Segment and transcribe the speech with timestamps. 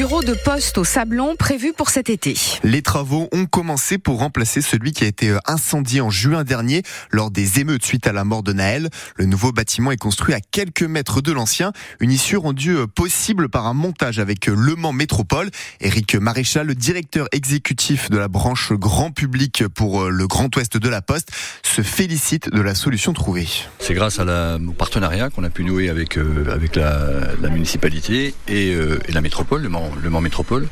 [0.00, 2.34] bureau de poste au Sablon prévu pour cet été.
[2.64, 6.84] Les travaux ont commencé pour remplacer celui qui a été euh, incendié en juin dernier
[7.10, 8.88] lors des émeutes suite à la mort de Naël.
[9.16, 13.50] Le nouveau bâtiment est construit à quelques mètres de l'ancien, une issue rendue euh, possible
[13.50, 15.50] par un montage avec euh, Le Mans Métropole.
[15.82, 20.88] Éric Maréchal, le directeur exécutif de la branche grand public pour le Grand Ouest de
[20.88, 21.30] la Poste,
[21.62, 23.48] se félicite de la solution trouvée.
[23.78, 26.16] C'est grâce à la, au partenariat qu'on a pu nouer avec,
[26.50, 29.89] avec la, la municipalité et, et la métropole le Mans,
[30.20, 30.68] Métropole,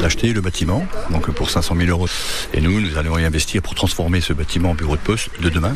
[0.00, 2.08] d'acheter le bâtiment, donc pour 500 000 euros.
[2.52, 5.48] Et nous, nous allons y investir pour transformer ce bâtiment en bureau de poste de
[5.48, 5.74] demain.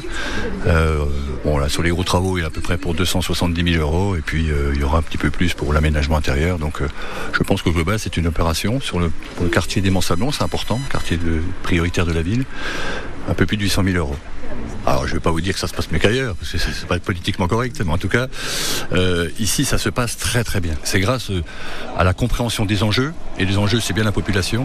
[0.66, 1.04] Euh,
[1.44, 3.82] bon, là, sur les gros travaux, il y a à peu près pour 270 000
[3.82, 6.58] euros, et puis euh, il y aura un petit peu plus pour l'aménagement intérieur.
[6.58, 6.88] Donc, euh,
[7.32, 10.80] je pense qu'au global, c'est une opération sur le, le quartier des Monts-Sablons, c'est important,
[10.90, 11.18] quartier
[11.62, 12.44] prioritaire de la ville,
[13.28, 14.16] un peu plus de 800 000 euros.
[14.86, 16.58] Alors je ne vais pas vous dire que ça se passe mieux qu'ailleurs, parce que
[16.58, 18.28] c'est pas politiquement correct, mais en tout cas,
[18.92, 20.74] euh, ici ça se passe très très bien.
[20.84, 21.42] C'est grâce euh,
[21.98, 24.64] à la compréhension des enjeux, et les enjeux c'est bien la population,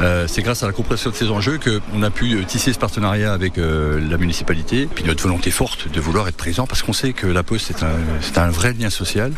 [0.00, 3.32] euh, c'est grâce à la compréhension de ces enjeux qu'on a pu tisser ce partenariat
[3.32, 7.26] avec la municipalité, puis notre volonté forte de vouloir être présent, parce qu'on sait que
[7.26, 7.82] la Poste c'est
[8.38, 9.32] un, un vrai lien social,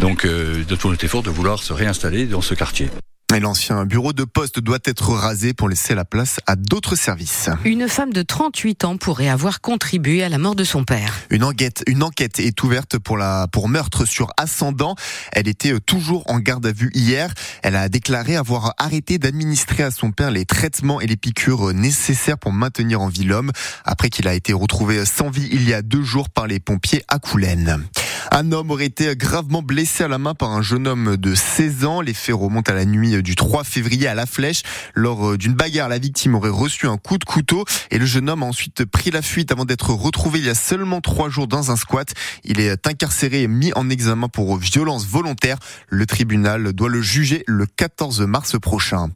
[0.00, 2.90] donc notre volonté forte de vouloir se réinstaller dans ce quartier.
[3.34, 7.50] Et l'ancien bureau de poste doit être rasé pour laisser la place à d'autres services.
[7.64, 11.12] Une femme de 38 ans pourrait avoir contribué à la mort de son père.
[11.30, 14.94] Une enquête, une enquête est ouverte pour la, pour meurtre sur ascendant.
[15.32, 17.34] Elle était euh, toujours en garde à vue hier.
[17.64, 22.38] Elle a déclaré avoir arrêté d'administrer à son père les traitements et les piqûres nécessaires
[22.38, 23.50] pour maintenir en vie l'homme
[23.84, 27.02] après qu'il a été retrouvé sans vie il y a deux jours par les pompiers
[27.08, 27.84] à Coulennes.
[28.30, 31.84] Un homme aurait été gravement blessé à la main par un jeune homme de 16
[31.84, 32.00] ans.
[32.00, 34.62] Les faits remontent à la nuit du 3 février à La Flèche.
[34.94, 38.28] Lors euh, d'une bagarre, la victime aurait reçu un coup de couteau et le jeune
[38.28, 41.46] homme a ensuite pris la fuite avant d'être retrouvé il y a seulement trois jours
[41.46, 42.12] dans un squat.
[42.44, 45.58] Il est incarcéré et mis en examen pour violence volontaire.
[45.88, 49.08] Le tribunal doit le juger le 14 mars prochain.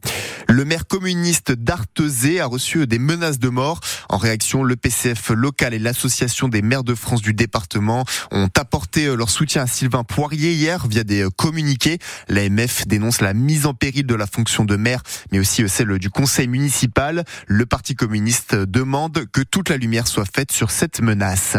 [0.51, 3.79] Le maire communiste d'Artezé a reçu des menaces de mort.
[4.09, 9.15] En réaction, le PCF local et l'association des maires de France du département ont apporté
[9.15, 11.99] leur soutien à Sylvain Poirier hier via des communiqués.
[12.27, 16.09] L'AMF dénonce la mise en péril de la fonction de maire, mais aussi celle du
[16.09, 17.23] conseil municipal.
[17.47, 21.55] Le Parti communiste demande que toute la lumière soit faite sur cette menace.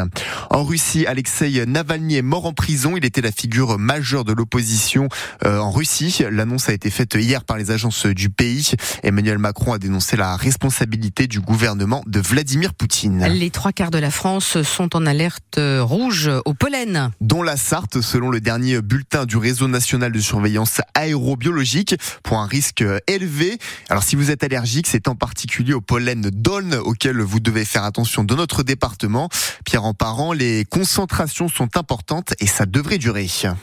[0.51, 2.99] En Russie, Alexei Navalny est mort en prison.
[2.99, 5.09] Il était la figure majeure de l'opposition
[5.47, 6.25] euh, en Russie.
[6.31, 8.75] L'annonce a été faite hier par les agences du pays.
[9.03, 13.27] Emmanuel Macron a dénoncé la responsabilité du gouvernement de Vladimir Poutine.
[13.27, 17.11] Les trois quarts de la France sont en alerte rouge au pollen.
[17.21, 22.47] Dont la Sarthe, selon le dernier bulletin du réseau national de surveillance aérobiologique, pour un
[22.47, 23.59] risque élevé.
[23.89, 27.85] Alors si vous êtes allergique, c'est en particulier au pollen d'Aulne auquel vous devez faire
[27.85, 29.29] attention dans notre département.
[29.65, 33.23] Pierre en parent, les concentrations sont importantes et ça devrait durer.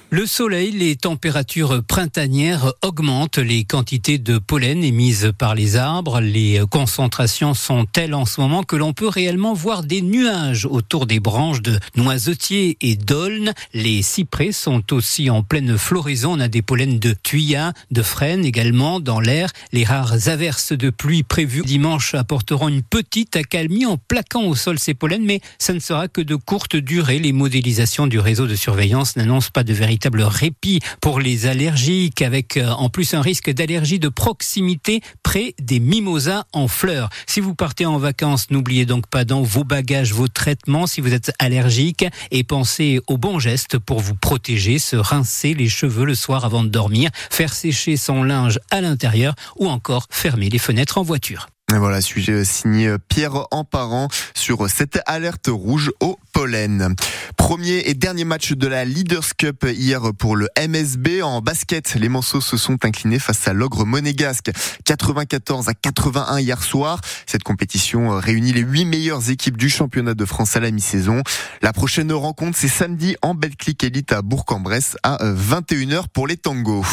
[0.10, 6.22] Le soleil, les températures printanières augmentent les quantités de pollen émises par les arbres.
[6.22, 11.06] Les concentrations sont telles en ce moment que l'on peut réellement voir des nuages autour
[11.06, 13.54] des branches de noisetiers et d'aulnes.
[13.74, 16.34] Les cyprès sont aussi en pleine floraison.
[16.34, 19.50] On a des pollens de tuyas, de frênes également dans l'air.
[19.72, 24.80] Les rares averses de pluie prévues dimanche apporteront une petite accalmie en plaquant au sol
[24.80, 27.20] ces pollens, mais ça ne sera que de courte durée.
[27.20, 32.58] Les modélisations du réseau de surveillance n'annoncent pas de véritable répit pour les allergiques, avec
[32.58, 37.10] euh, en plus un risque d'allergie de proximité près des mimosas en fleurs.
[37.28, 41.14] Si vous partez en vacances, n'oubliez donc pas dans vos bagages vos traitements si vous
[41.14, 46.16] êtes allergique et pensez aux bons gestes pour vous protéger, se rincer les cheveux le
[46.16, 50.98] soir avant de dormir, faire sécher son linge à l'intérieur ou encore fermer les fenêtres
[50.98, 51.48] en voiture.
[51.78, 56.96] Voilà, sujet signé Pierre Emparent sur cette alerte rouge au pollen.
[57.38, 61.22] Premier et dernier match de la Leaders Cup hier pour le MSB.
[61.22, 64.52] En basket, les Manceaux se sont inclinés face à l'ogre monégasque.
[64.86, 67.02] 94 à 81 hier soir.
[67.26, 71.24] Cette compétition réunit les huit meilleures équipes du championnat de France à la mi-saison.
[71.62, 76.86] La prochaine rencontre, c'est samedi en Betclic Elite à Bourg-en-Bresse à 21h pour les tangos.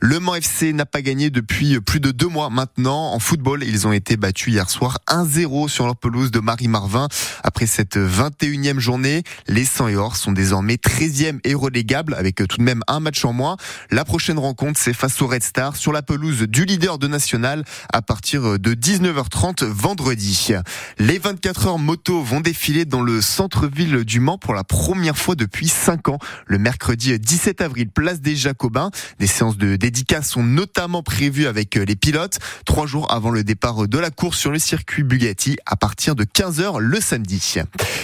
[0.00, 3.12] Le Mans FC n'a pas gagné depuis plus de deux mois maintenant.
[3.12, 7.08] En football, ils ont été battu hier soir 1-0 sur leur pelouse de Marie-Marvin.
[7.42, 12.58] Après cette 21e journée, les 100 et Or sont désormais 13e et relégables avec tout
[12.58, 13.56] de même un match en moins.
[13.90, 17.64] La prochaine rencontre, c'est face au Red Star sur la pelouse du leader de National
[17.92, 20.52] à partir de 19h30 vendredi.
[20.98, 25.34] Les 24 heures moto vont défiler dans le centre-ville du Mans pour la première fois
[25.34, 26.18] depuis 5 ans.
[26.46, 28.90] Le mercredi 17 avril, place des Jacobins.
[29.18, 32.38] Des séances de dédicaces sont notamment prévues avec les pilotes.
[32.64, 36.14] Trois jours avant le départ de la la course sur le circuit Bugatti à partir
[36.14, 37.54] de 15h le samedi.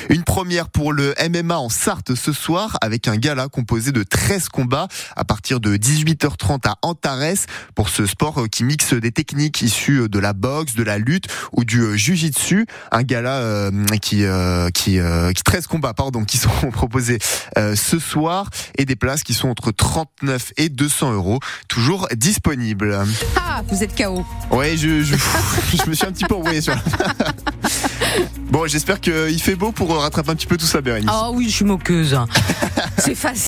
[0.08, 4.49] Une première pour le MMA en Sarthe ce soir avec un gala composé de 13
[4.49, 7.44] combats à partir de 18h30 à Antares
[7.75, 11.64] pour ce sport qui mixe des techniques issues de la boxe, de la lutte ou
[11.64, 12.64] du jiu-jitsu.
[12.93, 13.70] Un gala euh,
[14.00, 17.19] qui, euh, qui, euh, qui 13 combats pardon qui sont proposés
[17.56, 18.49] ce soir
[18.79, 23.05] et des places qui sont entre 39 et 200 euros toujours disponibles.
[23.37, 24.25] Ah, vous êtes KO.
[24.50, 25.17] Ouais, je, je,
[25.76, 26.81] je me suis un petit peu envoyé sur la...
[28.50, 31.10] Bon, j'espère qu'il fait beau pour rattraper un petit peu tout ça, Bérénice.
[31.12, 32.19] Ah oui, je suis moqueuse.
[32.98, 33.38] C'est facile.